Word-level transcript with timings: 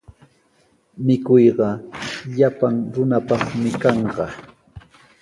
Mikuyqa 1.05 1.67
llapan 2.35 2.75
runapaqmi 2.93 3.69
kanqa. 3.81 4.25